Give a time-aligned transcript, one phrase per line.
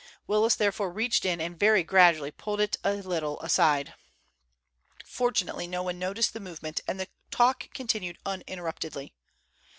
[0.25, 3.93] Willis therefore reached in and very gradually pulled it a little aside.
[5.05, 9.13] Fortunately no one noticed the movement, and the talk continued uninterruptedly.